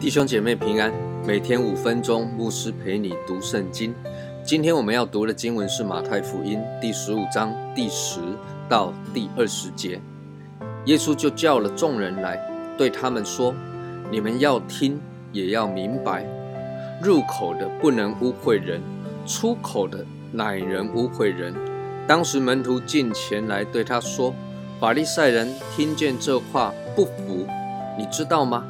[0.00, 0.92] 弟兄姐妹平安，
[1.26, 3.92] 每天五分钟，牧师陪你读圣经。
[4.44, 8.20] 今天我们要读的经文是马太福音第十五章第十
[8.68, 10.00] 到第二十节。
[10.84, 12.38] 耶稣就叫了众人来，
[12.76, 13.52] 对他们说
[14.12, 15.00] ：“你们要听，
[15.34, 16.24] 也要明白。
[17.02, 18.80] 入口的不能污秽人，
[19.26, 21.52] 出口的乃人污秽人。”
[22.08, 24.34] 当时门徒进前来对他说
[24.80, 27.46] ：“法利赛人听见这话不服，
[27.98, 28.64] 你知道吗？”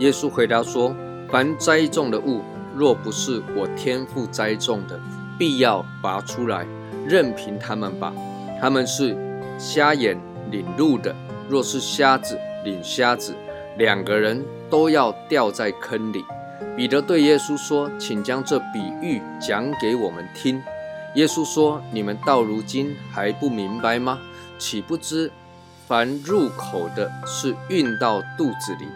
[0.00, 0.94] 耶稣回答说
[1.30, 2.40] ：“凡栽种的物，
[2.74, 4.98] 若不是我天父栽种的，
[5.38, 6.66] 必要拔出来，
[7.06, 8.12] 任凭他们吧。
[8.60, 9.16] 他们是
[9.58, 10.18] 瞎眼
[10.50, 11.14] 领路的，
[11.48, 13.34] 若是瞎子领瞎子，
[13.76, 16.24] 两个人都要掉在坑里。”
[16.76, 20.62] 彼得对耶稣说：“请将这比喻讲给我们听。”
[21.16, 24.18] 耶稣说：“你们到如今还不明白吗？
[24.58, 25.30] 岂不知
[25.86, 28.86] 凡入口的是运到肚子里？”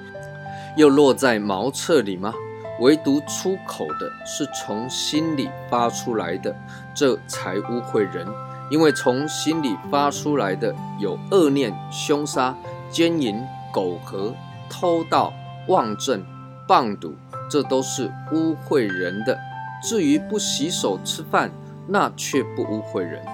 [0.77, 2.33] 又落在茅厕里吗？
[2.81, 6.55] 唯独出口的是从心里发出来的，
[6.95, 8.27] 这才污秽人。
[8.70, 12.55] 因为从心里发出来的有恶念、凶杀、
[12.91, 13.41] 奸淫、
[13.72, 14.34] 苟合、
[14.69, 15.33] 偷盗、
[15.69, 16.25] 妄政、
[16.67, 17.14] 棒赌，
[17.50, 19.39] 这都是污秽人的。
[19.83, 21.50] 至于不洗手吃饭，
[21.86, 23.25] 那却不污秽人。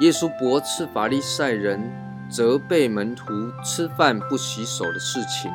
[0.00, 1.90] 耶稣驳斥法利赛人。
[2.30, 5.50] 责备门徒吃饭不洗手的事情。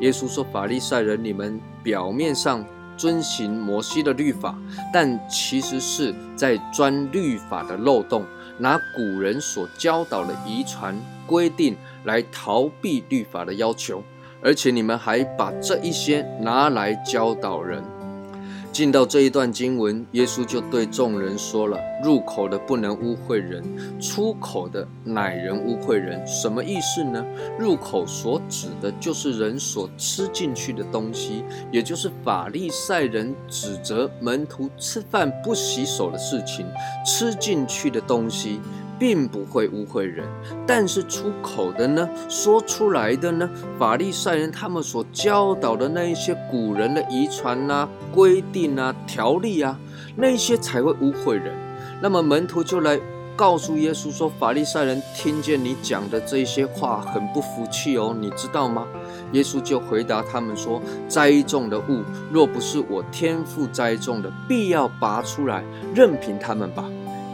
[0.00, 4.58] 耶稣说：“法利赛人，你们表面上遵行摩西的律法，
[4.92, 8.24] 但其实是在钻律法的漏洞，
[8.58, 10.96] 拿古人所教导的遗传
[11.28, 14.02] 规定来逃避律法的要求，
[14.46, 17.82] 而且你们还把这一些拿来教导人。”
[18.70, 23.64] 进到这一段经文，耶稣就对众人说了：“入口的不能污秽人，
[23.98, 27.24] 出口的乃人污秽人。”什么意思呢？
[27.58, 31.42] 入口所指的就是人所吃进去的东西，
[31.72, 36.66] 也就是法利赛人指责门徒吃饭不洗手的事情，
[37.06, 38.60] 吃进去的东西。
[38.98, 40.26] 并不会污秽人，
[40.66, 43.48] 但是出口的呢，说出来的呢，
[43.78, 49.78] 法利赛人他们所教导的那一些古人的遗传啊、规定啊、条例啊，
[50.16, 51.54] 那些才会污秽人。
[52.00, 52.98] 那么门徒就来
[53.34, 58.86] 告诉耶稣说：“法利赛人听见你讲的这些话，很不服气哦，你知道吗？”
[59.32, 62.02] 耶稣就回答他们说：“栽种的物，
[62.32, 65.62] 若不是我天父栽种的，必要拔出来，
[65.94, 66.84] 任凭他们吧。”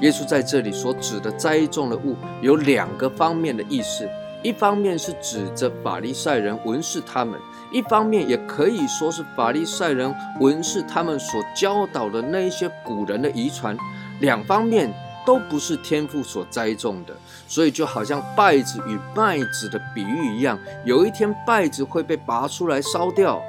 [0.02, 4.08] 耶稣在这里所指的栽种的物有两个方面的意思，
[4.42, 7.38] 一方面是指着法利赛人文士他们，
[7.72, 13.76] 一方面也可以说是法利赛人文士他们所教导的那一些古人的遗传，
[14.20, 14.92] 两方面
[15.24, 17.14] 都不是天父所栽种的，
[17.46, 23.40] 所以就好像稗子与麦子的比喻一样，有一天稗子会被拔出来烧掉。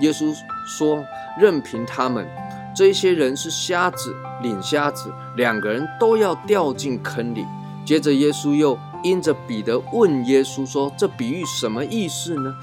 [0.00, 0.34] 耶稣
[0.66, 1.04] 说
[1.38, 2.26] ：“任凭他们。”
[2.74, 7.44] 这些人是瞎子领瞎子，两个人都要掉进坑里。
[7.84, 12.54] 接着，耶稣又因着彼得问耶稣说：“这比喻什么意思呢？”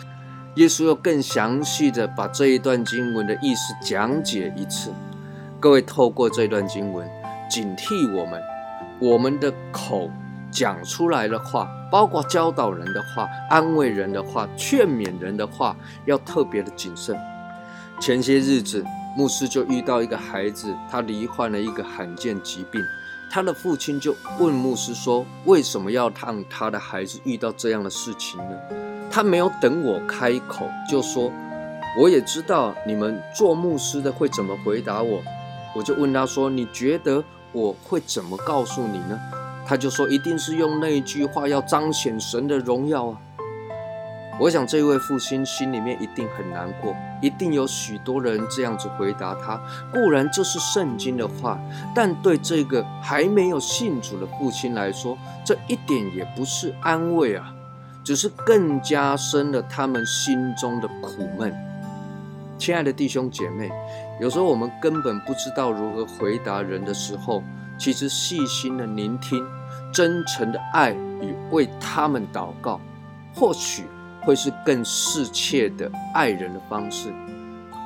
[0.56, 4.92] 耶稣又更详细的把这一段经文的意思讲解一次。
[5.60, 7.08] 各位，透过这段经文，
[7.50, 8.42] 警惕我们，
[9.00, 10.10] 我们的口
[10.50, 15.76] 讲出来的话，包括教导人的话、安慰人的话、劝勉人的话，
[16.06, 17.16] 要特别的谨慎。
[18.00, 18.86] 前些日子。
[19.18, 22.80] 牧师就遇到一个孩子，他罹患了一个罕见疾病。
[23.32, 28.56] 他的父亲就问牧师说：“为什么要让他的孩子遇到这样的事情呢？”
[29.10, 31.32] 他没有等我开口，就说
[32.00, 35.20] ：“我也知道你们做牧师的会怎么回答我。”
[35.76, 39.20] 我就问他说：“你觉得我会怎么告诉你呢？”
[39.66, 43.18] 他就说：“一定是用那一句话，要彰显神的荣耀啊。”
[44.40, 49.60] 我想这位父亲心里面一定很难过，一定有许多人这样子回答他。
[49.92, 51.60] 固然这是圣经的话，
[51.96, 57.52] 但对这个还没有信主的父亲来说，这一点也不是安慰啊，
[58.04, 61.52] 只是更加深了他们心中的苦闷。
[62.60, 63.72] 亲爱的弟兄姐妹，
[64.22, 67.42] 有时候我们根本不知道如何回答人的时候，
[67.80, 69.44] 其实细心的聆听、
[69.92, 72.80] 真诚的爱与为他们祷告，
[73.34, 73.86] 或许。
[74.28, 77.14] 会是更适切的爱人的方式。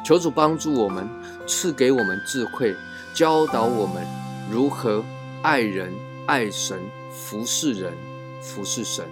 [0.04, 1.08] 求主帮助我们，
[1.48, 2.76] 赐给我们智慧，
[3.14, 4.04] 教导我们
[4.50, 5.06] 如何
[5.44, 5.94] 爱人、
[6.26, 6.80] 爱神、
[7.14, 7.94] 服侍人、
[8.42, 9.06] 服侍神。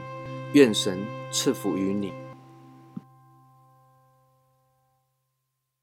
[0.54, 0.98] 愿神
[1.32, 2.12] 赐福于你。